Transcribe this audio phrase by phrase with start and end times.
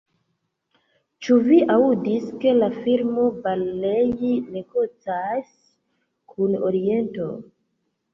[1.25, 4.07] Ĉu vi aŭdis, ke la firmo Barlei
[4.55, 5.53] negocas
[6.33, 7.29] kun Oriento?